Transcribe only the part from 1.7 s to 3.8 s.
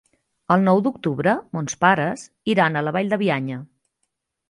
pares iran a la Vall de Bianya.